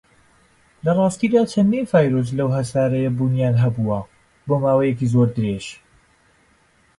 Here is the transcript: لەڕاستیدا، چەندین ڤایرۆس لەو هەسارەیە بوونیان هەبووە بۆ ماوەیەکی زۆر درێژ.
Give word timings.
لەڕاستیدا، 0.85 1.41
چەندین 1.53 1.85
ڤایرۆس 1.91 2.29
لەو 2.37 2.49
هەسارەیە 2.57 3.11
بوونیان 3.17 3.55
هەبووە 3.63 3.99
بۆ 4.47 4.55
ماوەیەکی 4.63 5.11
زۆر 5.13 5.27
درێژ. 5.35 5.65